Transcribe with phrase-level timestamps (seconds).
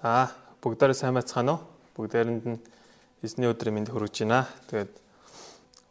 [0.00, 0.32] За
[0.64, 1.64] бүгдээрээ сайн байцгаана уу?
[1.92, 2.56] Бүгдээрэнд нь
[3.20, 4.48] эзний өдрийн мэнд хүргэж байна.
[4.72, 4.96] Тэгээд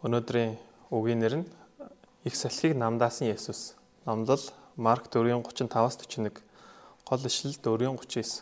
[0.02, 0.58] өнөөдрийн
[0.90, 1.46] үгийн нэр нь
[2.26, 3.78] их салхийг намдаасан Есүс.
[4.10, 4.42] Номлол
[4.82, 6.42] Марк 4:35-аас 41,
[7.06, 8.42] гол ишлэл 4:39.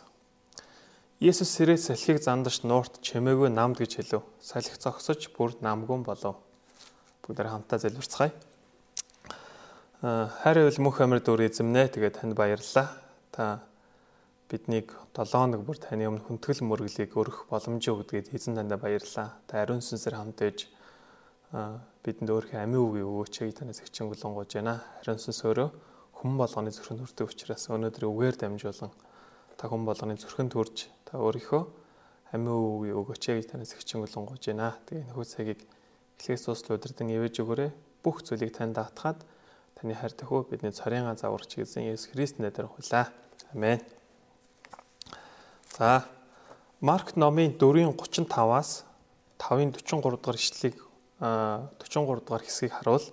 [1.20, 4.24] Есүс сэрээ салхийг зандаш нуурт чимээгүй намд гэж хэлв.
[4.40, 6.40] Салхи зогсож бүр намгүн болов.
[7.28, 8.32] Бүгдээр хамтаа залбирцгаая.
[10.00, 11.92] Хайр эвэл мөнх амьд дөр эзэмнэ.
[11.92, 12.88] Тэгээд танд баярлалаа.
[13.28, 13.67] Та
[14.48, 19.36] биднийг 7 хоног бүр таны өмнө хүндэтгэл мөрөглийг өргөх боломжийг өгдгээд эзэн тандаа баярлалаа.
[19.44, 20.58] Та ариун сүнсээр хамт ээж
[21.52, 24.80] бидэнд өөрийнхөө амийн үгийг өгөөч танаас их чингүлэнгуйж байна.
[25.04, 25.68] Ариун сүнс өөрөө
[26.16, 28.92] хүн болгоны зүрхэнд хүрдэг учраас өнөөдрийн үгээр дамжуулан
[29.60, 31.62] та хүн болгоны зүрхэнд хүрж та өөрийнхөө
[32.32, 34.80] амийн үгийг өгөөч танаас их чингүлэнгуйж байна.
[34.88, 35.60] Тэгээ нөхөд цагийг
[36.16, 37.70] эхлээс дуусл удирдан ивэж өгөөрэй.
[38.00, 39.20] Бүх зүйлийг танд даатгаад
[39.76, 43.12] таны хайр төхөө бидний царийн зааварч эзэн Есүс Христнээр дэрхулаа.
[43.54, 43.97] Амен.
[45.78, 46.04] За
[46.80, 48.82] Марк номын 4:35-аас
[49.38, 50.74] 5:43 дугаар ишлэлийг
[51.20, 53.06] 43 дугаар хэсгийг харуул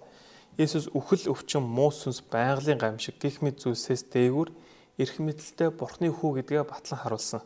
[0.57, 4.49] Есүс үхэл өвчин муу сүнс байгалийн гамшиг гих мэд зүйлсээс дээгүр
[4.97, 7.41] эрх мэдэлтэй Бурхны хүү гэдгээ батлан харуулсан.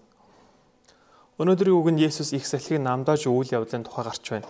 [1.36, 4.48] Өнөөдрийн үг нь Есүс их салхийг намдааж үйл явдлын тухай гарч байна.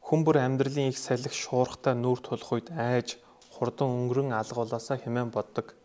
[0.00, 3.20] Хүн бүр амьдралын их салхи шуурхтай нүүр тулах үед айж
[3.52, 5.76] хурдан өнгөрөн алга болоосаа хэмээн боддог.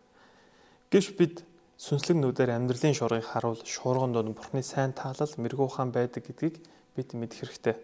[0.88, 1.44] Гэвч бид
[1.82, 6.62] сүнслэг нүдээр амьдралын шуургыг харуул шуурган донд Бурхны сайн таалал мэрэгүү хаан байдаг гэдгийг
[6.94, 7.76] бид мэдэх хэрэгтэй.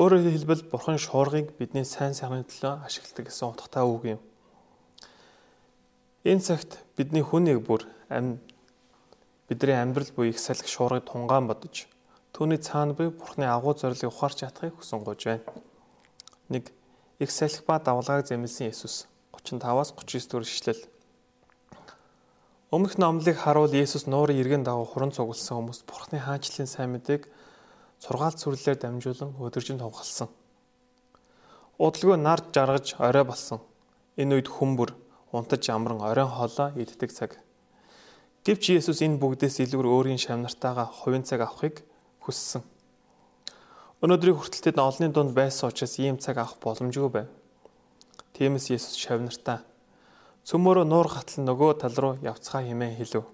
[0.00, 4.20] Өөрөөр хэлбэл Бурхан шуургыг бидний сайн сайхны төлөө ашигладаг гэсэн утгатай үг юм.
[6.24, 8.40] Энэ цагт бидний хүнийг бүр ам
[9.44, 11.84] бидний амьдрал буй их салхи шуургыг тунгаан бодож
[12.32, 15.44] түүний цаана буй Бурхны агуу зорилгыг ухаарч чадахыг хүсэн гож байна.
[16.48, 16.72] Нэг
[17.20, 19.04] их салхи ба давлгааг зэмлсэн Есүс
[19.36, 20.93] 35-аас 39 дэх ишлэл
[22.74, 27.30] Өмнөх номлыг харуул Есүс нуурын иргэн дагуу хуран цугласан хүмүүст Бурхны хаанчлалын сайн мэдээг
[28.02, 30.26] сургаалт сүрлэлээр дамжуулан өдөржин тунхалсан.
[31.78, 33.62] Удалгүй нард жаргаж орой болсон.
[34.18, 34.90] Энэ үед хүмүүр
[35.30, 37.38] унтаж амран оройн хоолоо иддэг цаг.
[38.42, 41.86] Гэвч Есүс энэ бүгдээс илүүр өөрийн шавнартайгаа хувийн цаг авахыг
[42.26, 42.66] хүссэн.
[44.02, 47.30] Өнөөдрийн хүртэл тэд олонний дунд байсан учраас ийм цаг авах боломжгүй байв.
[48.34, 49.62] Тиймээс Есүс шавнартаа
[50.44, 53.24] цөмөөрөө нуур гатал нөгөө тал руу явцгаа хэмээн хэлв.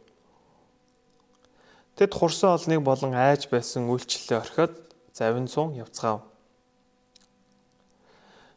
[1.98, 4.74] Тэд хурсан олныг болон айж байсан үйлчлэлээ орхиод
[5.12, 6.22] завин цун явцгаав.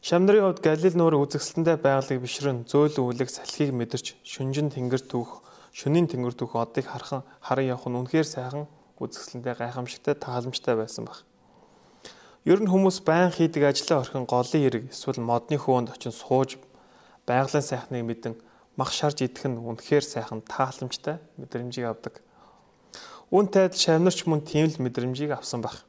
[0.03, 5.40] Шамнарын хувьд Галил нуурын үзэсгэлэнтэй байгалыг бишрэн зөөлөн үлэг салхийг мэдэрч шүнжин тэнгэр түүх,
[5.72, 8.68] шөнийн тэнгэр түүх одыг хархан харан явах нь үнэхээр сайхан
[9.00, 11.24] үзэсгэлэнтэй гайхамшигтай тааламжтай байсан баг.
[12.44, 16.59] Ер нь хүмүүс байн хийдэг ажлаа орхин голын хэрэг эсвэл модны хөвөнд очин сууж
[17.28, 18.34] байгалийн сайхныг мэдэн
[18.75, 22.19] мах шарж идэх нь үнэхээр сайхан тааламжтай мэдрэмжийг авдаг.
[23.31, 25.85] Үүнтэй адил шавнарч мөн тийм л мэдрэмжийг авсан байх.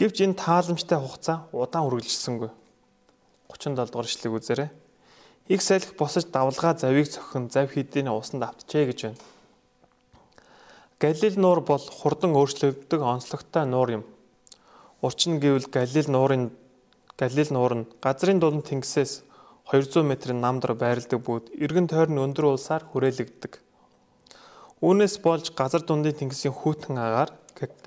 [0.00, 2.50] Гэвч энэ тааламжтай хугацаа удаан үргэлжилсэнгүй.
[3.52, 4.70] 37 дугаар ишлэгийг үзээрэй.
[5.48, 9.20] Их салхи босож давлгаа завийг цохин зав хийдийн усанд автжээ гэж байна.
[11.00, 14.04] Галил нуур бол хурдан өөрчлөгддөг онцлогтой нуур юм.
[15.02, 16.52] Учир нь гэвэл Галил нуурын
[17.16, 19.24] Галил нуур нь газрын дунд тэнгисээс
[19.70, 23.62] 200 м-ийн намдар байрладаг бүүд эргэн тойрны өндөр улсаар хүрээлэгддэг.
[24.82, 27.30] Үүнээс болж газар дундын тэнгисийн хүүтэн агаар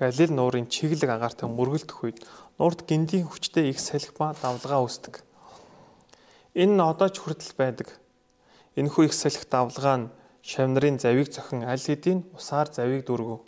[0.00, 2.18] Галил нуурын чиглэг агаартай мөргөлдөх үед
[2.56, 5.20] нурд гиндийн хүчтэй их салхи ба давлгаа үүсдэг.
[6.54, 7.88] Энэ нь одоо ч хүртэл байдаг.
[8.78, 10.12] Энэхүү их салхи давлгаа нь
[10.46, 13.42] шавнарын завийг зохин аль хэдийн усаар завийг дүүргэв.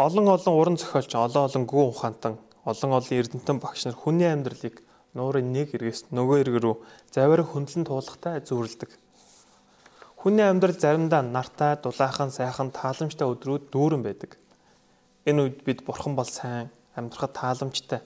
[0.00, 4.80] Олон олон уран зохиолч олон олон гүн ухаантан олон олон эрдэмтэн багш нар хүний амьдралыг
[5.12, 6.76] нуурын нэг эргээс нөгөө эрг рүү
[7.12, 8.90] завир хөндлөн туулахтай зүйрлдэг.
[10.16, 14.38] Хүний амьдрал заримдаа нартай, дулаахан, сайхан, тааламжтай өдрүүд дүүрэн байдаг.
[15.26, 18.00] Энэ үед бид бурхан бол сайн, амьдрахад тааламжтай.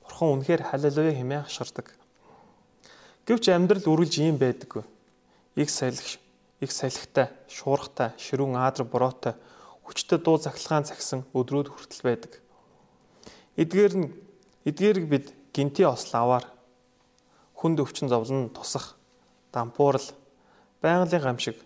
[0.00, 1.90] Бурхан үнэхээр халилуя хэмээн хашгирдаг.
[3.26, 4.86] Гэвч амьдрал үргэлж ийм байдаггүй.
[5.58, 6.22] Их салхи,
[6.62, 9.34] их салхитай, шуурхтай, ширүүн аадар бороотой,
[9.82, 12.38] хүчтэй дуу захлагаан цагсан өдрүүд хүртэл байдаг.
[13.58, 14.14] Эдгээр нь
[14.62, 15.26] эдгээрийг бид
[15.56, 16.44] гинти ославаар
[17.56, 19.00] хүнд өвчин зовлон тусах
[19.52, 20.04] дампуурал
[20.84, 21.56] байгалийн гамшиг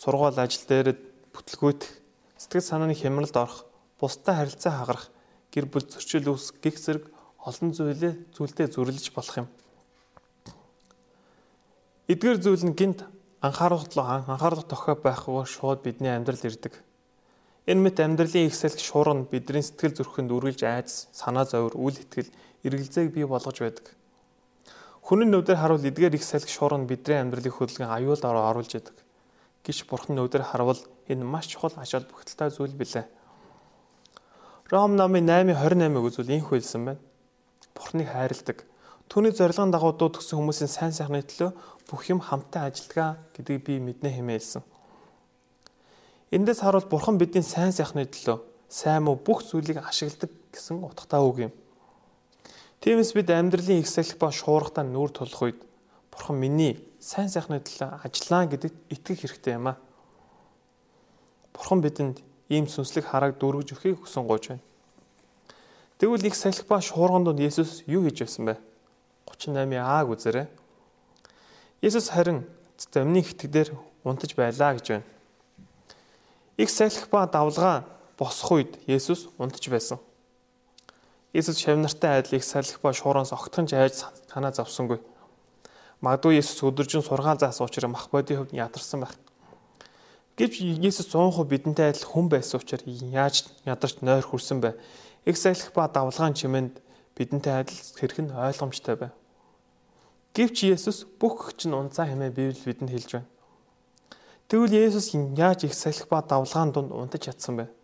[0.00, 0.96] сургууль ажил дээрээ
[1.36, 1.92] бүтлгүүтэх
[2.40, 3.68] сэтгэл санааны хямралд орох
[4.00, 5.04] бусдад харилцаа хагарах
[5.52, 7.04] гэр бүл зөрчил ус гих зэрэг
[7.44, 9.48] олон зүйлээ зүйлдээ зүрлэж болох юм.
[12.08, 13.04] Эдгээр зүйл нь гинт
[13.44, 16.74] анхааруулах анхаарах тохио байхгүй шууд бидний амьдрал ирдэг.
[17.66, 22.30] Энэ мэт амьдралын их салхи шуурга бидний сэтгэл зүрхэнд үргэлж айдас, санаа зовир, үл итгэл
[22.66, 23.94] эргэлзээг бий болгож байдаг.
[25.06, 28.96] Хүний нүдээр харуул эдгээр их салхи шуурга бидний амьдралыг хөдөлгөн аюул дороо оруулж яадаг.
[29.66, 30.78] гэж Бурхны өдөр харвал
[31.10, 33.06] энэ маш чухал ач холбогдолтой зүйл билээ.
[34.70, 37.02] Ром намын 8:28-ыг үзвэл инх хэлсэн байна.
[37.74, 38.62] Бурхныг хайрладаг.
[39.10, 41.50] Түүний зорилгын дагуу дуудсан хүмүүсийн сайн сайхны төлөө
[41.90, 44.62] бүх юм хамтаа ажилтгаа гэдгийг би мэднэ хэмээлсэн.
[46.34, 51.38] Эндээс харуул Бурхан бидний сайн сайхны төлөө сайн муу бүх зүйлийг ашигладаг гэсэн утгатай үг
[51.46, 51.52] юм.
[52.80, 55.60] Тиймээс бид амьдралын их салхи ба шуурхтаа нүүр тулах үед
[56.12, 59.74] Бурхан миний сайн сайхны төлөө ажиллаа гэдэгт итгэх хэрэгтэй юм а.
[61.52, 64.64] Бурхан бидэнд ийм сүнслэг харааг дүүргэж өгөхийг хүсэн гож байна.
[65.98, 68.54] Тэгвэл их салхи ба шуурган донд Есүс юу хийж байсан бэ?
[69.24, 70.46] 38-аг үзээрэй.
[71.80, 72.44] Есүс харин
[72.76, 73.72] замны хитгэдээр
[74.04, 75.06] унтаж байлаа гэж байна.
[76.56, 77.84] Их салхи ба давлгаа
[78.16, 79.98] босох үед Есүс унтаж байсан.
[81.36, 84.00] Есүс шавнартай их салхи ба шууранс огтхон жайж
[84.32, 84.96] санаа завсангүй.
[86.00, 89.12] Магадгүй Есүс өдөржин сургаал заасан учраас мах бодийн хувьд ядарсан байх.
[90.40, 94.80] Гэвч Есүс 100% бидэнтэй адил хүн байсан учраас яаж ядарч нойр хүрсэн бэ?
[95.28, 96.80] Их салхи ба давлгаан чимээнд
[97.12, 99.10] бидэнтэй адил хэрхэн ойлгомжтой бай.
[100.32, 103.28] Гэвч Есүс бүх чинь унцаа хэмээн Библи бидэнд хэлж байна.
[104.48, 107.75] Тэгвэл Есүс яаж их салхи ба давлгаан дунд унтаж чадсан бэ?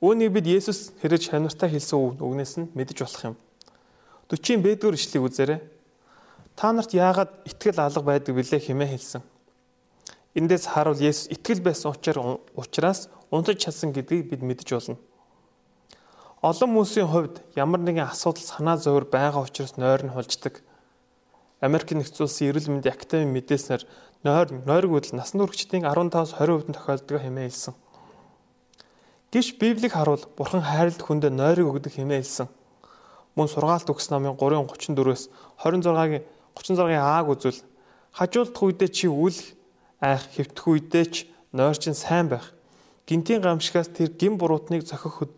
[0.00, 3.36] Үүнийг бид Есүс хэрэг шанартаа хэлсэн үгнээс нь мэдэж болох юм.
[4.28, 5.60] 40-ийн Б-р ишлэгийг үзээрэй.
[6.52, 9.22] Та нарт яагаад итгэл алга байдаг билээ хэмээн хэлсэн.
[10.36, 11.96] Эндээс харуул Есүс итгэл байсан
[12.52, 15.00] учраас унтаж чадсан гэдгийг бид мэдэж болно.
[16.44, 20.60] Олон хүмүүсийн хувьд ямар нэгэн асуудал санаа зовөр байгаа учраас нойр нь хулждаг.
[21.64, 23.82] Америк нэгдсэн улсын эрүүл мэндийн академи мэдээснээр
[24.20, 27.74] нойр нойргууд насан туршидтын 15-20% нь тохиолддог хэмээн хэлсэн.
[29.36, 32.48] Гэвч Библийг харуул Бурхан хайрлах хүндээ нойрыг өгдөг хэмээн хэлсэн.
[33.36, 35.28] Мөн сургаалт өгс намын 3:34-өөс
[35.60, 36.24] 26-гийн
[36.56, 37.60] 36-гийн Ааг үзвэл
[38.16, 39.36] хажуулдах үедээ чи үл
[40.00, 41.14] айх хэвтэх үедээ ч
[41.52, 42.56] нойр чинь сайн байх.
[43.04, 45.28] Гинтийн гамшигаас тэр гин буруутныг зохих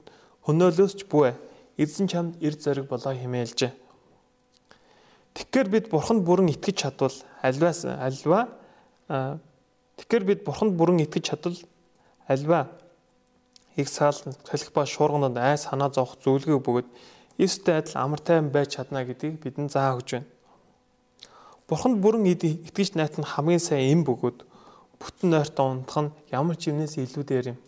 [0.47, 1.35] хөнөөлөөс ч бүэ.
[1.75, 3.75] Эзэн чамд эр зориг болоо хэмээлжээ.
[5.35, 8.47] Тэгэхээр бид бурханд бүрэн итгэж чадвал альваас альва
[9.11, 11.59] тэгэхээр бид бурханд бүрэн итгэж чадвал
[12.31, 12.79] альва
[13.79, 16.89] их саал салхи ба шуурганд ай санаа зовх зүйлгүй бөгөөд
[17.39, 20.27] Есүстэй адил амар тайван байж чадна гэдгийг бидэнд заа өгч байна.
[21.71, 24.43] Бурханд бүрэн итгэж найт нь хамгийн сайн эм бөгөөд
[24.99, 27.59] бүтэн нойртой унтах нь ямар ч юмнээс илүү дээр юм.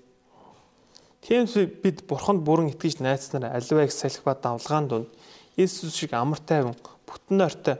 [1.23, 5.09] Тиймээс бид Бурханд бүрэн итгэж найцснаар аливаа их салхи ба давлгаан дунд
[5.55, 6.75] Есүс шиг амар тайван
[7.06, 7.77] бүтэн нойртой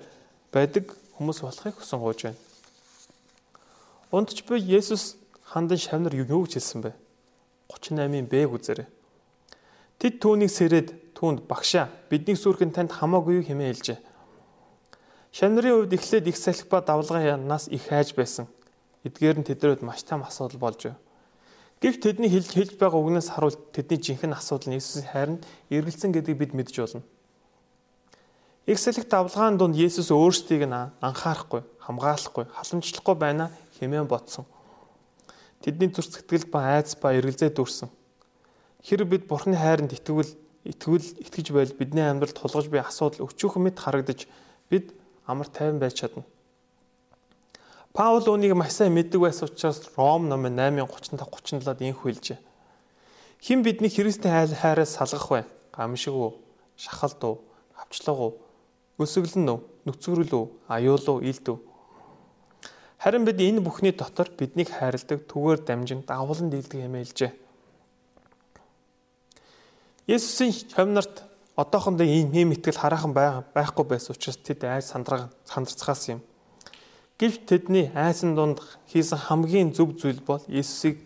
[0.55, 2.39] байдаг хүмүүс болохыг хүсэн гоож байна.
[4.15, 6.93] Унтж буй Есүс хандан шавнар юу гэж хэлсэн бэ?
[7.71, 8.89] 38-ийн Б үзээрэй.
[10.03, 13.99] Тэд түүнийг сэрээд түүнд багшаа бидний сүрхэн танд хамаагүй хэмээн хэлжээ.
[15.31, 18.51] Шамнарын хувьд эхлээд их салхи ба давлгаа янаас их хайж байсан.
[19.07, 20.99] Эдгээр нь тэдрүүд маш том асуудал болж байна.
[21.81, 25.43] Гэвч тэдний хэлж хэлж байгаа үгнээс харуул тэдний жинхэнэ асуудал нь Иесусийн хайранд
[25.73, 27.05] эргэлзэн гэдгийг бид мэдж болно.
[28.69, 33.49] Их салхи давлгаан донд Есүс өөрсдийг нь анхаарахгүй, хамгаалахгүй, халамжлахгүй байна
[33.81, 34.45] хэмээн бодсон.
[35.61, 37.93] Тэдний зүрх сэтгэл ба айдас ба эргэлзээ дүрсэн.
[38.81, 40.33] Хэрэг бид Бурхны хайранд итгэвэл
[40.65, 44.25] итгэвэл итгэж байл бидний амьдралд тулгаж буй асуудал өчүүхэн мэд харагдаж
[44.73, 44.97] бид
[45.29, 46.25] амар тайван байж чадна.
[47.93, 52.39] Паул үүнийг маш сайн мэддэг байсан учраас Ром номын 8:35 37-д инх хэлжээ.
[53.45, 55.45] Хэн бидний Христийн хайл хайраас салгах вэ?
[55.77, 56.41] Гамшиг уу?
[56.77, 57.45] Шахалт уу?
[57.77, 58.35] Хавчлага уу?
[58.97, 59.61] Өсөглөн үү?
[59.85, 60.47] Нүцгэрэл үү?
[60.69, 61.19] Аюул уу?
[61.21, 61.59] Илд үү?
[63.01, 67.33] Харин бид энэ бүхний дотор биднийг хайрладаг түгээр дамжин дагуулan дийлдэг хэмээлжээ.
[70.05, 71.25] Есүсийн хавнарт
[71.57, 76.21] одоохондоо ийм ийм итгэл хараахан байхгүй байсан учраас тэд айс сандраг сандарцгаас юм.
[77.17, 78.61] Гэвч тэдний айсан дунд
[78.93, 81.01] хийсэн хамгийн зөв зүйл бол Есүсийг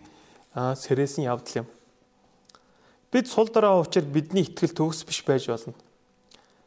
[0.51, 1.67] сэрээсэн явдал юм.
[3.07, 5.71] Бид сул дараа учраас бидний итгэл төгс биш байж болно.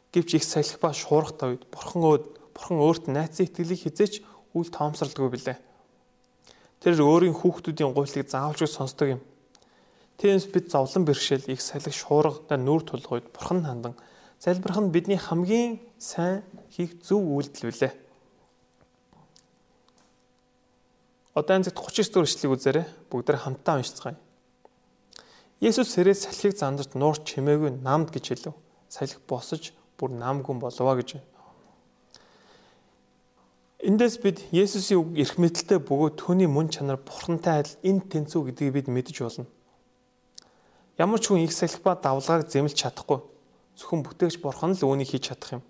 [0.09, 2.25] Гэвч их салхи ба шуурах тавд бурхан өөд
[2.57, 4.25] бурхан өөрт найцсан итгэлийг хизээч
[4.55, 5.57] үл тоомсралдгүй билээ.
[6.79, 9.21] Тэр өөрийн хүүхдүүдийн гуйлыг заавалж сонсдог юм.
[10.19, 13.95] Тиймээс бид зовлон бэрхшээл их салхи шуурга нүүр тулгойд бурхан хандан
[14.39, 17.93] залбирх нь бидний хамгийн сайн хийх зөв үйлдэл билээ.
[21.35, 22.85] Одоо энэ зөв 39 дэх эшлэгийг үзээрэй.
[23.11, 24.17] Бүгдээр хамтдаа уншицгаая.
[25.59, 28.55] Есүс сэрээс салхийг зандарт нуурч чимээгүй намд гэж хэлв.
[28.87, 31.28] Салхи босож бүр намгүн болваа гэж байна.
[33.79, 38.75] Эндээс бид Есүсийн үг эрх мэдэлтэй бөгөөд түүний мөн чанар бурхантай адил энэ тэнцүү гэдгийг
[38.75, 39.47] бид мэдэж болно.
[40.99, 43.23] Ямар ч хүн их салхи ба давлгааг зэмлж чадахгүй.
[43.79, 45.63] Зөвхөн бүтээгч бурхан л үүнийг хийж чадах юм.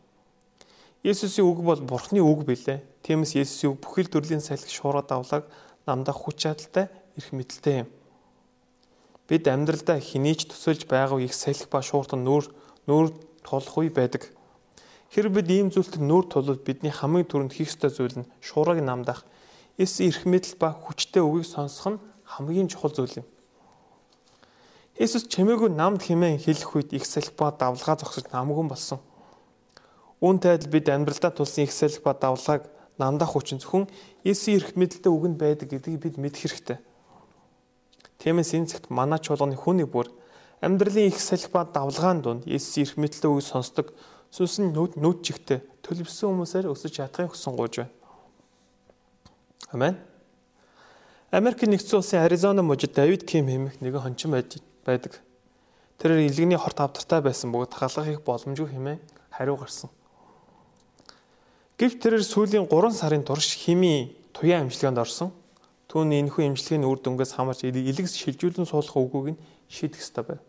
[1.06, 2.82] Есүсийн үг бол Бурхны үг билээ.
[3.06, 5.46] Тиймээс Есүсийн үг бүхэл төрлийн салхи шуурга давлаг
[5.86, 7.90] намдаа хүч чадалтай эрх мэдэлтэй юм.
[9.30, 12.50] Бид амьдралдаа хинийч төсөлж байгаа их салхи ба шууртан нүүр
[12.90, 13.14] нүүр
[13.46, 14.34] тулах үе байдаг.
[15.10, 19.26] Хэрэг бид ийм зүйлд нүүр тулвал бидний хамгийн түрүүнд хийх ёстой зүйл нь шуургыг намдах,
[19.82, 23.28] эс эрх мэдэл ба хүчтэй үгийг сонсох нь хамгийн чухал зүйл юм.
[25.00, 29.00] Есүс чимээгүй намд хэмээн хэлэх үед их салхи ба давлгаа зогсож намгүй болсон.
[30.20, 32.68] Үүнтэй адил бид амьдралдаа тулсан их салхи ба давлгааг
[33.00, 33.88] намдах хүчин зөвхөн
[34.28, 36.78] Есүсийн эрх мэдэлтэй үгэнд байдаг гэдгийг бид мэдэх хэрэгтэй.
[38.20, 40.12] Тиймээс энэ цагт манай чуулганы хүний бүр
[40.60, 43.96] амьдралын их салхи ба давлгаан донд Есүсийн эрх мэдэлтэй үгийг сонсдог
[44.30, 47.94] сүнсэн нүд нүд чигтээ төлөвсөн хүмүүсээр өсөж чадахын хүсэн гуйж байна.
[49.74, 49.96] Амен.
[51.32, 55.22] Америк нэгдсэн улсын Аризона мужид Давид Ким хэмээх нэгэн хончин байдаг.
[55.98, 59.90] Тэр илгэний хорт авдартай байсан бөгөөд халах их боломжгүй хэмээн хариу гарсан.
[61.78, 65.32] Гэвч тэрээр сүүлийн 3 сарын турш хими туяа имчилгээнд орсон.
[65.88, 70.42] Түүний энэхүү имчилгээний үр дүнгээс хамаарч илэгс шилжүүлэн суулгах үгүйг нь шийдэх ёстой байв.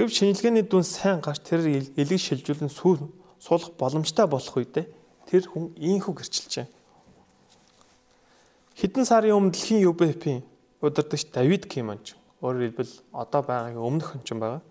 [0.00, 4.88] Гэвч шинжилгээний дүн сайн гарч тэр илэгс шилжүүлэн суулгах боломжтой болох үедээ
[5.28, 6.64] тэр хүн ийхүү гэрчилжээ.
[8.80, 10.40] Хэдэн сарын өмнө дэлхийн UBP-ийн
[10.80, 14.64] удирдагч Давид Кимонч өөрөөр хэлбэл одоо байгаагийн өмнөх хончин байгаа.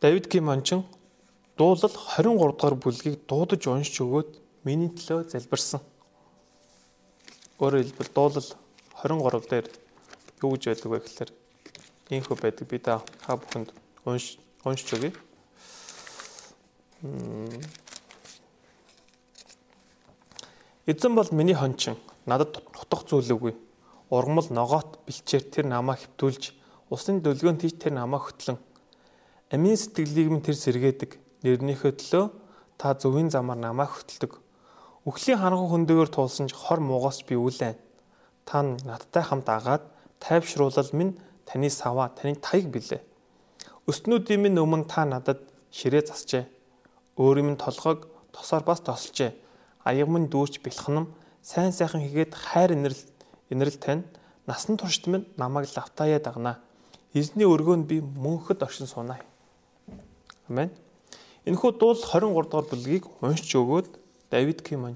[0.00, 0.88] Давид Кимончин
[1.60, 5.84] дуулал 23 дугаар бүлгийг дуудаж уншиж өгөөд миний төлөө залбирсан.
[7.60, 8.48] Өөрөөр хэлбэл дуулал
[9.04, 9.66] 23 дээр
[10.40, 11.32] юу гэж байдаг вэ гэхээр
[12.10, 12.66] ийхүү байдаг.
[12.66, 13.70] Би та та бүхэнд
[14.04, 15.12] унш уншиж өгье.
[20.86, 21.96] Эзэн бол миний хончин.
[22.26, 23.54] Надад тутах зүйл үгүй.
[24.10, 26.50] Ургамал ногоот бэлчээр тэр намаа хөвтүүлж,
[26.90, 28.58] усын дөлгөөн тийч тэр намаа хөтлөн.
[29.54, 31.14] Амийн сэтгэлийг минь тэр сэргээдэг
[31.46, 32.24] нэрнийхөө төлөө
[32.76, 34.34] та зөвийн замаар намайг хөтэлдэг.
[35.06, 37.78] Үхлийн ханган хөндөөгөр туулсан ч хор муугаас би үлэн.
[38.44, 39.84] Та надтай хамт агаад
[40.20, 41.16] тайвшруулал минь
[41.50, 43.02] таны саваа таны таяг билээ.
[43.90, 45.42] Өстнүүдийн минь өмнө та надад
[45.74, 46.46] ширээ засчээ.
[47.18, 49.34] Өөрийн минь толгойг тосоор бас тосолжээ.
[49.82, 51.10] Аяг минь дүүрч бэлхэнэм
[51.42, 53.02] сайн сайхан хийгээд хайр инэрл
[53.50, 54.04] инэрл тань
[54.46, 56.62] насан туршид минь намайг лавтаяа дагнаа.
[57.14, 59.18] Эзний өргөөнд би мөнхөд оршин сунаа.
[60.48, 60.70] Амен.
[61.44, 63.90] Энэхүү дуул 23 дугаар бүлгийг уншиж өгөөд
[64.30, 64.94] Давид Ким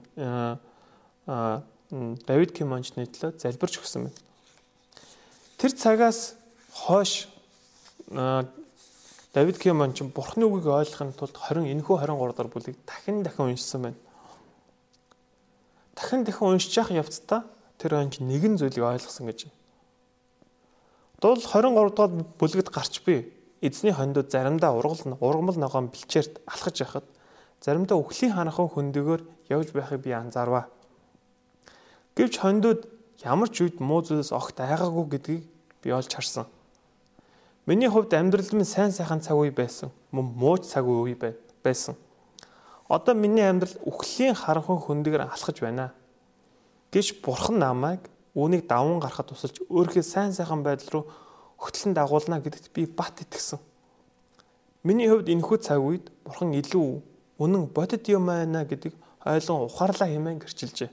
[1.26, 4.18] аа Давид Кимончны төлөө залбирч өгсөн байна.
[5.58, 6.34] Тэр цагаас
[6.74, 7.28] хойш
[8.10, 13.98] Давид Кимонч Бурхны үгийг ойлгохын тулд 20 энэхүү 23 дугаар бүлгийг дахин дахин уншсан байна.
[15.94, 17.46] Дахин дахин уншиж явах явцдаа
[17.78, 19.50] тэр онч нэгэн зүйлийг ойлгосон гэж.
[21.18, 23.26] Дуул 23 дугаар бүлэгт гарч би
[23.62, 27.06] эзний хондод заримдаа ургал ургамал ногоон бэлчээрт алхаж яхад
[27.58, 30.68] заримдаа өхлийн ханахан хөндөөгөр явж байхыг би анзаарваа.
[32.14, 32.86] Гэвч хондод
[33.24, 35.42] ямар ч үед муу зүйлс огт айгаагүй гэдгийг
[35.82, 36.46] би олж харсан.
[37.66, 39.90] Миний хувьд амьдрал минь сайн сайхан цаг үе байсан.
[40.12, 41.16] Мөн мууч цаг үе
[41.64, 41.96] байсан.
[42.88, 45.94] Одоо миний амьдрал үхлийн харанхан хөндөөгөр алхаж байна.
[46.92, 48.04] Гэвч бурхан намайг
[48.36, 51.04] үүнийг даван гарахад тусалж өөрийнхөө сайн сайхан байдал руу
[51.56, 53.58] хөтлөн дагуулна гэдэгт би бат итгэсэн.
[54.84, 57.00] Миний хувьд энэхүү цаг үед бурхан илүү
[57.40, 58.92] үнэн бодит юм байна гэдэг
[59.24, 60.90] ойлгон ухаарлаа хэмээн гэрчилжээ.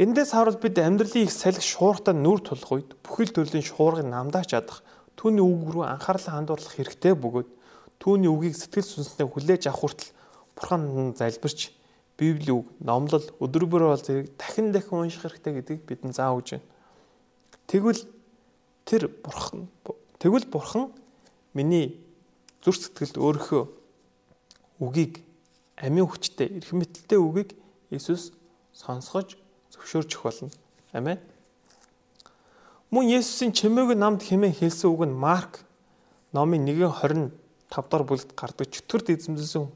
[0.00, 4.80] Эндээс харуул бид амьдралын их салхи шууртаа нүр тулах үед бүхэл төрлийн шуургыг намдаач чадах
[5.20, 7.48] түүний үг рүү анхаарлаа хандуулах хэрэгтэй бөгөөд
[8.00, 10.16] түүний үгийг сэтгэл сүнснээ хүлээж авах хүртэл
[10.56, 11.76] бурхан залбирч
[12.16, 16.48] Библийн үг, номлол, өдөр бүр бол зэрэг дахин дахин унших хэрэгтэй гэдгийг бидэнд зааж өгч
[16.54, 16.68] байна.
[17.66, 18.02] Тэгвэл
[18.84, 19.68] тэр бурхан
[20.20, 20.92] тэгвэл бурхан
[21.56, 21.98] миний
[22.60, 23.64] зүр сэтгэлд өөрийнхөө
[24.80, 25.24] үгийг
[25.80, 27.56] амийн хүчтэй эрх мэтэлтэй үгийг
[27.90, 28.30] Иесус
[28.76, 29.40] сонсгож
[29.82, 30.50] зөвшөөрч өгөх болно.
[30.94, 31.18] Амен.
[32.90, 35.66] Мөн Есүсийн чимээг намд хэмээн хэлсэн үг нь Марк
[36.32, 37.30] номын 1:25
[37.68, 39.66] дахь бүлэгт гардаг чөтгөрд эзэмдсэн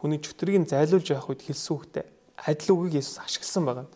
[0.00, 2.06] хүний чөтгөрийг зайлуулж явах үед хэлсэн үгтэй
[2.46, 3.86] адил үгийг Есүс ашигласан байгаа.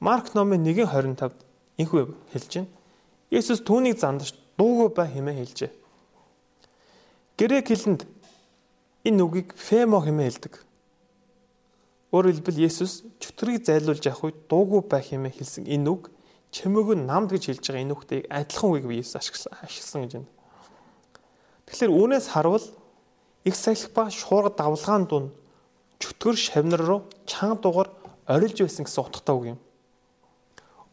[0.00, 1.36] Марк номын 1:25-д
[1.78, 2.68] инхүү хэлж байна.
[3.30, 5.70] Есүс түүнийг зандаж дуугүй бай хэмээн хэлжээ.
[7.38, 8.02] Грек хэлэнд
[9.04, 10.54] энэ үгийг фемо хэмээн хэлдэг.
[12.10, 16.10] Өөрөөр хэлбэл Есүс чөтгөрийг зайлуулж явах үед дуугүй бай хэмээн хэлсэн энэ үг
[16.50, 20.30] чимээгөө намд гэж хэлж байгаа энэ үгтэй адилхан үгийг Есүс ашигласан ашигласан гэж байна.
[21.70, 22.66] Тэгэхээр үүнээс харвал
[23.46, 25.30] их салхи ба шуурга давлгаан дунд
[26.02, 27.00] чөтгөр шавнар руу
[27.30, 27.88] чанга дугаар
[28.26, 29.58] орилж байсан гэсэн утгатай үг юм.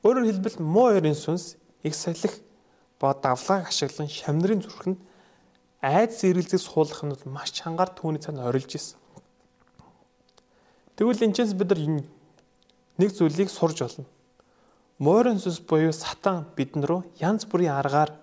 [0.05, 2.29] Өөрөөр хэлбэл муу ярийн сүнс их салхи
[3.01, 5.01] ба давлгааг ашиглан шамнырын зүрхэнд
[5.81, 9.01] айдас эргэлзээ суулгах нь маш чангаар түүний цаанд орилж исэн.
[10.97, 11.81] Тэгвэл энэчээс бид нар
[12.97, 14.05] нэг зүйлийг сурж болно.
[14.97, 18.17] Морин сүс буюу сатан бидэн рүү янз бүрийн аргаар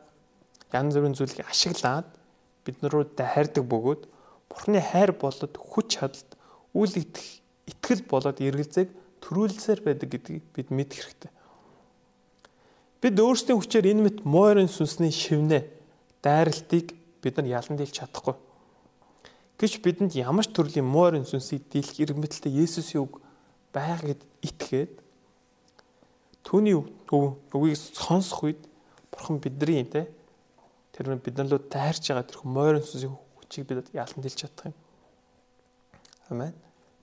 [0.74, 2.10] янз бүрийн зүйлийг ашиглаад
[2.66, 4.02] бидэн рүү дайрдаг бөгөөд
[4.50, 6.30] Бурхны хайр болоод хүч чадалт
[6.74, 8.90] үл итгэл болоод эргэлзээг
[9.22, 11.32] төрүүлсээр байдаг гэдгийг бид мэдэх хэрэгтэй.
[13.00, 15.64] Бид өөрсдийн хүчээр энэ мэт морин сүнсний шивнэ
[16.20, 18.34] дайралтыг бид нар ялан дийлж чадахгүй.
[19.58, 23.22] Гэвч бидэнд ямар ч төрлийн морин сүнсийг дийлэх ирмэтэлтэй Есүсийн үг
[23.70, 24.92] байгаа гэд итгээд
[26.42, 28.60] түүний үгийг сонсох үед
[29.14, 30.10] бурхан бидний те
[30.90, 34.76] тэр биднэр лөө дайрч байгаа тэр морин сүнсийн хүчийг бид ялан дийлж чадах юм.
[36.30, 36.54] Амен.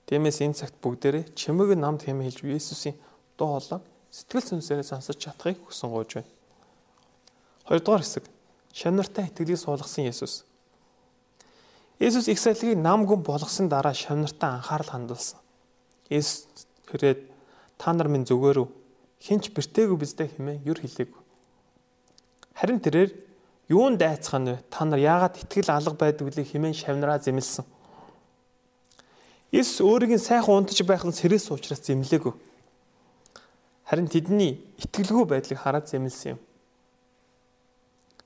[0.06, 2.96] Тиймээс энэ цагт бүгдээрээ чимэг намд хэмээн хэлж Есүсийн
[3.40, 3.80] дуу хоолойг
[4.12, 6.30] сэтгэл сүнсээрээ сонсож чадахыг хүсэн гуйж байна.
[7.64, 8.24] Хоёрдугаар хэсэг
[8.76, 10.44] шамнартай итгэлийг суулгасан Есүс.
[12.02, 15.38] Есүс их сайлгийг нам гүн болгосон дараа шамнартай анхаарал хандуулсан.
[16.10, 17.30] Есүс хэрэг
[17.78, 18.66] та нар минь зүгээрөө
[19.22, 21.14] хинч бэртээгүй биздэ хэмээн юр хэлээг.
[22.58, 23.10] Харин тэрээр
[23.70, 24.58] юунд дайцхан вэ?
[24.66, 27.62] Та нар яагаад итгэл алга байдаг вэ хэмээн шавнараа зэмлсэн.
[29.54, 32.34] Есүс өөрийн сайхан унтж байхын сэрээс уучраас зэмлээгүй.
[33.86, 36.40] Харин тэдний итгэлгүй байдлыг хараад зэмлсэн юм.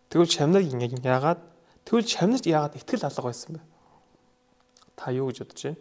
[0.09, 1.55] Тэгвэл шамнаг яагаад
[1.86, 3.60] тэгвэл шамнагт яагаад итгэл алга байсан бэ?
[4.98, 5.80] Та юу гэж бодож байна?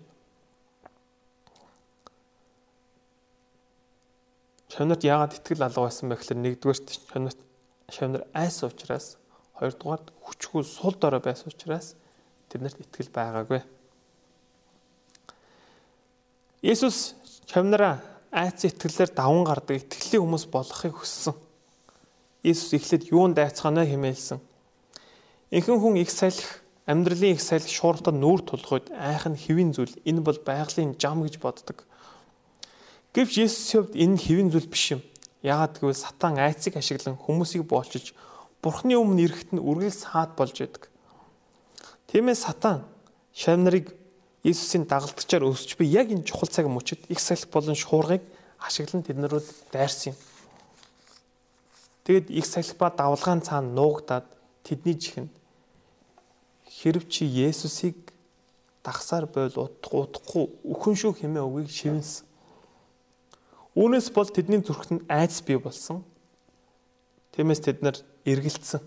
[4.69, 7.39] Шамнарт яагаад итгэл алга байсан бэ гэхээр нэгдүгээрт шамнарт
[7.89, 9.17] шамнар айс учраас
[9.57, 11.95] хоёрдугаарт хүчгүй сул дорой байсан учраас
[12.51, 13.61] тэднэрт итгэл байгаагүй.
[16.65, 17.15] Есүс
[17.47, 18.01] шамнараа
[18.35, 21.35] айц итгэлээр даван гардаг итгэлийн хүмүүс болохыг хүссэн.
[22.43, 24.43] Иесус эхлээд юунд дайцгаана хэмээлсэн.
[25.51, 26.41] Инхэн хүн их салхи
[26.89, 31.37] амьдралын их салхи шууртад нүүр тулгойд айх нь хэвийн зүйл энэ бол байгалийн жам гэж
[31.37, 31.85] боддог.
[33.13, 35.01] Гэвч Есүсийн хувьд энэ хэвийн зүйл биш юм.
[35.45, 38.17] Яагаад гэвэл сатан айцыг ашиглан хүмүүсийг боолчилж
[38.65, 40.89] Бурхны өмнө ирэхэд нь үргэлж саад болж байдаг.
[42.09, 42.81] Тиймээс сатан
[43.29, 43.93] шавнарыг
[44.41, 48.25] Иесусийн дагалдагчаар өсч би яг энэ чухал цаг мөчид их салхи болон шуургыг
[48.57, 50.17] ашиглан тэднэрүүд дайрсан юм.
[52.05, 54.25] Тэгэд их салхипа давлгаан цаана нуугдаад
[54.65, 55.33] тэдний чихэнд
[56.65, 57.95] хэрв чи Есүсийг
[58.81, 62.25] дагсаар бойл утахгүй үхэн шүү хэмээн үгийг шивнэсэн.
[63.77, 66.01] Үүнээс бол тэдний зүрхт нь айдас бий болсон.
[67.37, 68.81] Тиймээс тэд нар эргэлцсэн.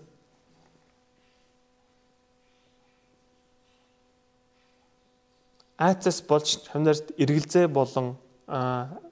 [5.79, 8.19] айцас болж хамнарт эргэлзээ болон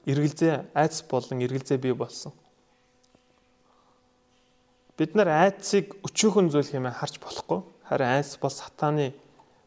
[0.04, 2.36] эргэлзээ айц болон эргэлзээ бий болсон.
[4.98, 7.62] Бид нар айдсыг өчүүхэн зүйл хэмээн харж болохгүй.
[7.86, 9.14] Харин айдс бол сатааны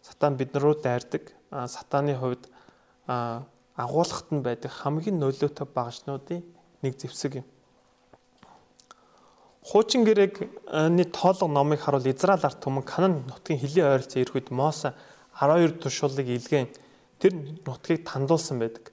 [0.03, 1.31] сатан бид нар руу дайрдаг.
[1.55, 2.51] Сатааны хувьд
[3.07, 6.43] агуулгахт нь байдаг хамгийн нөлөөтэй багшнуудын
[6.83, 7.47] нэг зэвсэг юм.
[9.63, 14.99] Хуучин гэрээний тоолго номыг харуул Израиль ард түмэн Канан нутгийн хөлийн ойролцоо ирэх үед Мосе
[15.39, 16.67] 12 туршуулыг илгээн
[17.23, 18.91] тэр нутгийг тандуулсан байдаг.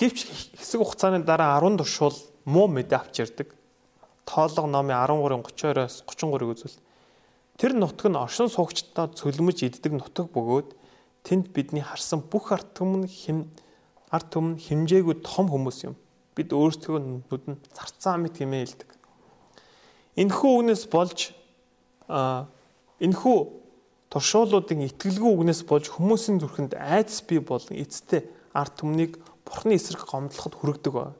[0.00, 2.16] Гэвч хэсэг хугацааны дараа 10 туршуул
[2.48, 3.59] муу мэдээ авч ирдэг
[4.30, 6.78] тоолго номын 13-32-оос 33-ыг үзвэл
[7.58, 10.70] тэр нутаг нь оршин суугчдаа цөлмөж иддэг нутаг бөгөөд
[11.26, 13.50] тэнд бидний харсан бүх арт түмэн хэм
[14.14, 15.94] арт түмэн хэмжээгүй том хүмүүс юм.
[16.38, 18.90] Бид өөрсдөө нүдэн зарцаа мэт хэмээн хэлдэг.
[20.16, 21.34] Энэхүү үгнээс болж
[22.08, 22.46] а
[23.02, 23.38] энэхүү
[24.10, 30.54] туршуулуудын итгэлгүй үгнээс болж хүмүүсийн зүрхэнд айдас бий болон эцтэй арт түмнийг бурхны эсрэг гомдлоход
[30.58, 31.19] хүргэдэг байна.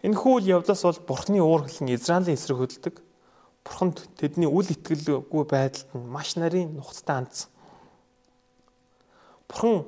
[0.00, 2.96] Энэхүү үйл явдлаас бол Бурхны уур хөлн Израилийн эсрэг хөдөлдөг.
[3.64, 7.52] Бурханд тэдний үл итгэлгүй байдалд нь маш нарийн нухацтай хандсан.
[9.44, 9.84] Бурхан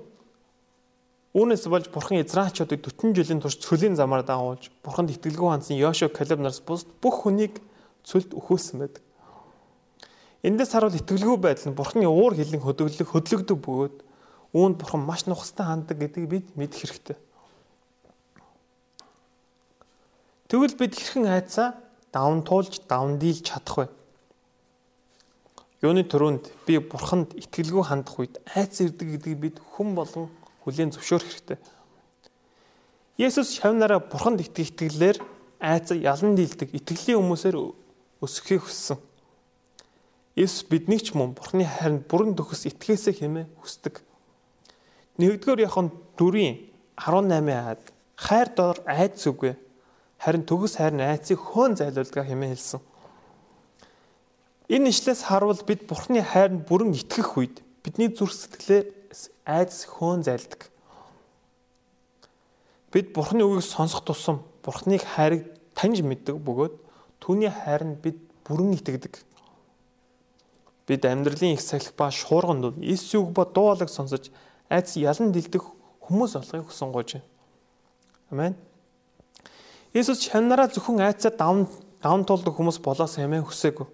[1.32, 6.44] Үүнээс болж Бурхан Израильчуудыг 40 жилийн турш цөлийн замаар дагуулж Бурханд итгэлгүй хандсан Йошуа Калеб
[6.44, 7.56] нараас бус бүх хүнийг
[8.04, 9.00] цөлд өхөөсөн байдаг.
[10.44, 13.96] Эндээс харуул итгэлгүй байдал нь Бурханы уур хилэн хөдөглөх хөдлөгдөг бөгөөд
[14.52, 17.16] үүнд Бурхан маш нухацтай ханддаг гэдгийг бид мэдэх хэрэгтэй.
[20.52, 21.80] Тэгвэл бид хэрхэн айцаа
[22.12, 23.86] давн туулж давн дийлж чадах вэ?
[25.80, 30.28] Юуны төрөнд би бурханд итгэлгүй хандах үед айц ирдэг гэдгийг бид хүн болон
[30.60, 31.58] хүлээн зөвшөөрөх хэрэгтэй.
[33.16, 35.24] Есүс шавнараа бурханд итгэх итгэлээр
[35.56, 37.56] айцаа ялан дийлдэг итгэлийн хүмүүсээр
[38.20, 39.00] өсөхийг хүссэн.
[40.36, 44.04] Есүс биднийг ч мөн бурхны хайранд бүрэн төгс итгээсэй хэмээн хүсдэг.
[45.16, 46.60] Нэгдүгээр яхон 4-ийн
[47.00, 47.80] 18-аад
[48.20, 49.56] хайр доор айц үгүй
[50.22, 52.80] харин төгс хайр найцыг хөөн зайлуулдаг хэмээн хэлсэн.
[54.70, 58.86] Энэ ишлээс харуул бид Бурхны хайранд бүрэн итгэх үед бидний зүрх сэтгэлээр
[59.42, 60.70] айдас хөөн зайлдаг.
[62.94, 66.74] Бид Бурхны үгийг сонсох тусам Бурхныг хайрыг таньж мэддэг бөгөөд
[67.18, 69.18] түүний хайранд бид бүрэн итгэдэг.
[70.86, 74.30] Бид амьдралын их салхи ба шуурган дунд Иесус үг ба дуулаг сонсож
[74.70, 75.66] айдас ялан дэлдэх
[76.06, 77.18] хүмүүс болохыг хүсэн гож.
[78.30, 78.54] Амен.
[79.92, 81.68] Иесус чанараа зөвхөн айцаа давн
[82.00, 83.88] давн тулдаг хүмүүс болоос хэмээн хүсээгүй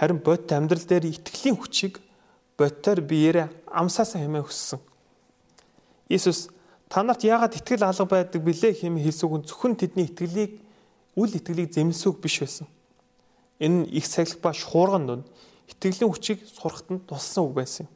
[0.00, 2.00] Харин бод амьдрал дээр итгэлийн хүчийг
[2.56, 4.80] бодтоор биеэрээ амсаасаа хэмээн өссөн.
[6.08, 6.48] Иесус
[6.88, 10.56] та нарт яагаад итгэл алга байдаг билээ хэмээн хэлсүүг нь зөвхөн тэдний итгэлийг
[11.20, 12.66] үл итгэлийг зэмлсүүг биш байсан.
[13.60, 15.24] Энэ их сахилах ба шуурган донд
[15.68, 17.92] итгэлийн хүчийг сурахад нь туссан үг байсан юм.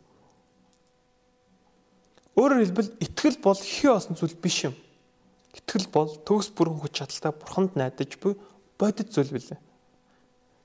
[2.36, 4.76] Өөрөөр хэлбэл итгэл бол хий осон зүйл биш юм.
[5.54, 8.34] Итгэл бол төгс бүрэн хүч чадалтай бурханд найдаж буй
[8.78, 9.60] бодит зүйл билээ.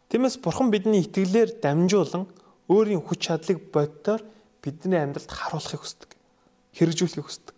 [0.09, 2.25] Тиймээс бурхан бидний итгэлээр дамжуулан
[2.65, 4.25] өөрийн хүч чадлыг боддоор
[4.65, 6.09] бидний амьдралд харуулахыг хүсдэг.
[6.73, 7.55] Хэрэгжүүлэхийг хүсдэг.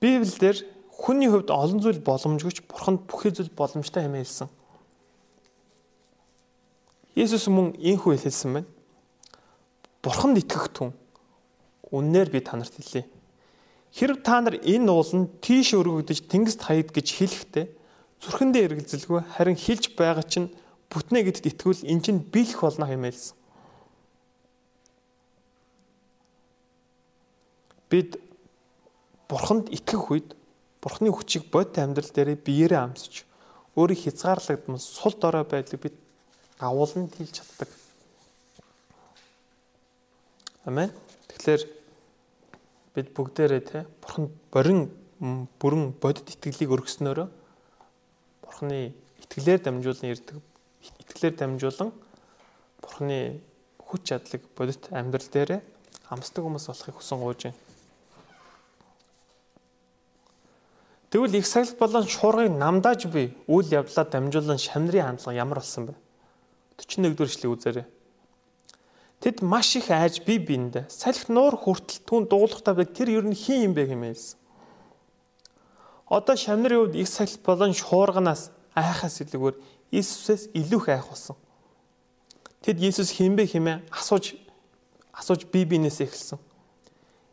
[0.00, 4.48] Библиэлд хүний хувьд олон зүйл боломжгүйч бурханд бүхий зүйл боломжтой хэмээн хэлсэн.
[7.18, 8.70] Есүс мөн ийхүү хэлсэн байна.
[10.02, 10.94] Бурханд итгэх түн
[11.90, 13.06] үннээр би танарт хэлье.
[13.98, 17.66] Хэрв та нар энэ уул нь тийш өргөгдөж тэнгист хаяд гэж хэлэхдээ
[18.22, 20.54] зүрхэндээ эргэлзэлгүй харин хилж байгаа чинь
[20.86, 23.34] бүтнэ гэдэгт итгүүл эн чинь биелэх болно хэмээлсэн.
[27.90, 28.22] Бид
[29.26, 30.38] бурханд итгэх үед
[30.78, 33.26] бурхны хүчийг бод амьдрал дээр биеэрээ амсаж
[33.74, 35.96] өөрийг хязгаарлагдмал сул дорой байдлыг бид
[36.62, 37.68] агуулan хэлж чаддаг.
[40.62, 40.94] Амен.
[41.34, 41.77] Тэгэхээр
[42.98, 47.28] бид бүгдээрээ те бурханд борин бүрэн бодит итгэлийг өргөснөөрөө
[48.42, 50.36] Бурхны итгэлээр дамжуулан ирдэг
[51.02, 51.90] итгэлээр дамжуулан
[52.82, 53.42] Бурхны
[53.82, 55.62] хүч чадлыг бодит амьдрал дээр
[56.06, 57.58] хамсдаг хүмүүс болохыг хүсэн гуйж байна.
[61.10, 65.94] Тэгвэл их сагл болон шуургыг намдааж би үйл явдлаа дамжуулан шамнырын хандлага ямар болсон бэ?
[66.78, 67.86] 41-р эшлэгийг үзээрэй.
[69.20, 73.70] Тэд маш их айж би биэнд салхи нуур хүртэл түн дуулахтаа тэр ер нь хин
[73.70, 74.14] юм бэ хэмээн
[76.08, 79.56] Одоо шамнарын үед их сахил болон шуурганаас айхаас илүүгээр
[79.92, 81.36] Иесусээс илүү их айх болсон.
[82.64, 84.40] Тэд Иесус хинбэ хэмээн асууж
[85.12, 86.40] асууж бие биенээс эхэлсэн.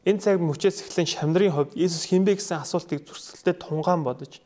[0.03, 4.43] Энэ цаг мөчөөс эхлэн шамнарын хувьд Иесус хинбэ гэсэн асуултыг зүрхсэлтэд тунгаан бодож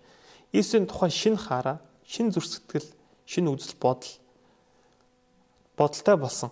[0.54, 2.89] Иесусийн тухай шин хараа, шин зүрхсэтгэл,
[3.25, 4.13] шин үзэл бодол
[5.78, 6.49] бодолтой болсон.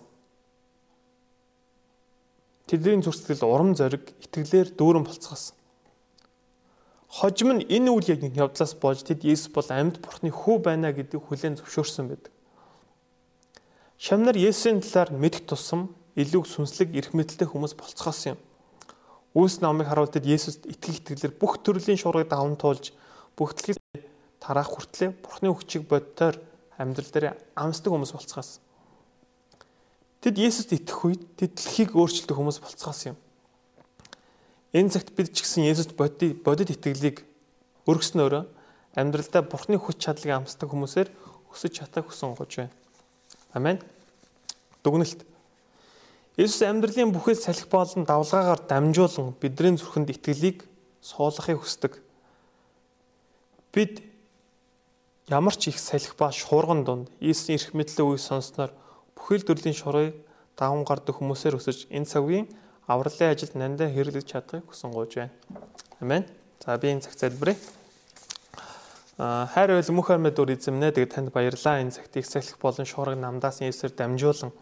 [2.68, 5.56] Тэдний зүрхсэтгэл урам зориг, итгэлээр дүүрэн болцгоосон.
[7.08, 11.56] Хожим нь энэ үйл явдлаас болж тэд Есүс бол амьд бурхны хүү байна гэдгийг хүлээн
[11.56, 12.32] зөвшөөрсөн байдаг.
[13.96, 18.40] Шамнар Есүсийн талаар мэдэх тусам илүү сүнслэг эрх мэдэлтэй хүмүүс болцгоосон юм.
[19.32, 22.92] Үйлс номыг харуул тэд Есүст итгэх итгэлээр бүх төрлийн шуургыг даван туулж
[23.32, 23.80] бүх дэлхийд
[24.36, 26.36] тараах хүртлээр бурхны хүчийг боддоор
[26.76, 27.26] амьдрал дээр
[27.56, 28.67] амсдаг хүмүүс болцгоосон.
[30.18, 33.18] Тэд Есүст итгэх үед тэд дэлхийг өөрчилдөг хүмүүс болцгоосон юм.
[34.74, 37.22] Энэ цагт бид ч гэсэн Есүст бодит бодит итгэлийг
[37.86, 38.42] өргөснөөрөө
[38.98, 41.08] амьдралдаа Бурхны хүч чадлыг амсдаг хүмүүсээр
[41.54, 42.74] өсөж чатах хүсэн гож байна.
[43.54, 43.78] Амен.
[44.82, 45.22] Дүгнэлт.
[46.34, 50.66] Есүс амьдралын бүхэл салхи болон давлгаагаар дамжуулан бидний зүрхэнд итгэлийг
[51.00, 52.02] суулгахыг хүсдэг.
[53.72, 54.02] Бид
[55.30, 58.70] ямар ч их салхи ба шуурган дунд Иесийн эрх мэдлийн үгийг сонсноор
[59.18, 60.14] бүхэл төрлийн шурыг
[60.54, 62.46] даван гардаг хүмүүсээр өсөж энэ цагийн
[62.86, 65.34] авралын ажилд нандаа хэрэглэж чадахыг хүсэн гуйж байна.
[66.00, 66.24] Амен.
[66.62, 67.58] За би энэ цаг залбирая.
[69.18, 71.82] Аа хайр байл мөнх амьд дүр эзэмнэ тэгээд танд баярлалаа.
[71.82, 74.52] Энэ цагт их салхих болон шуурга намдаас Есүсээр дамжуулан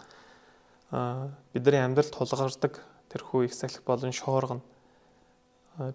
[0.91, 2.81] аа бидний амьдралд тулгардаг
[3.13, 4.65] тэрхүү их салхих болон шуурга нь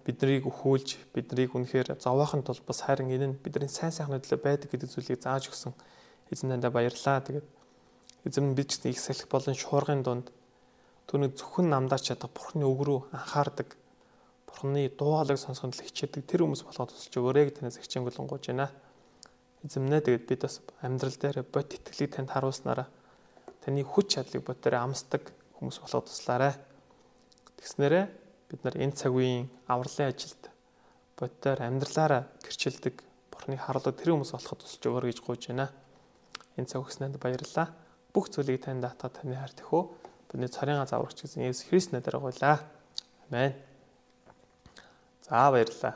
[0.06, 4.70] биднийг өхүүлж биднийг үнэхээр зовоохон тул бас харин энэ нь бидний сайн сайхны төлөө байдаг
[4.70, 5.74] гэдэг зүйлийг зааж өгсөн
[6.30, 7.18] эзэнэндээ баярлалаа.
[7.26, 7.48] Тэгээд
[8.26, 10.32] эзэм бид ч их салхих болон шуургын дунд
[11.12, 13.76] Түүнийг зөвхөн намдаач чадах Бурхны үг рүү анхаардаг.
[14.48, 18.72] Бурхны дуу хоолойг сонсоход л хичээдэг тэр хүмүүс болгоод тусалж өгөөрэй гэж танаас хичээнгүлэнгууж байна.
[19.68, 22.88] Эзэмнээ тэгээд бид бас амьдрал дээр бод итгэлийг танд харуулснараа
[23.60, 26.56] таны хүч чадлыг бод дээр амсдаг хүмүүс болгоод туслаарай.
[27.60, 28.06] Тэгснээрээ
[28.48, 30.48] бид нар энэ цаг үеийн авралын ажилд
[31.20, 33.04] бод дээр амьдралаараа гэрчилдэг
[33.36, 35.68] Бурхны харлаг тэр хүмүүс болоход тусалж өгөөрэй гэж гуйж байна.
[36.56, 37.91] Энэ цаг өгснөнд баярлалаа.
[38.12, 39.82] Бүх зүйлийг танд даатаа таны хайр тэхүү
[40.32, 42.60] бидний царийн заврагч гэсэн Есүс Христ нэрээр гуйлаа.
[43.28, 43.56] Амен.
[45.24, 45.96] За баярлалаа.